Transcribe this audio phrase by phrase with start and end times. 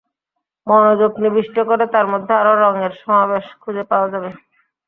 [0.67, 4.29] মনোযোগ নিবিষ্ট করে তার মধ্যে আরও রঙের সমাবেশ খুঁজে পাওয়া যাবে।